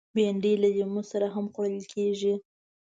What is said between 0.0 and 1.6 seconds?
بېنډۍ له لیمو سره هم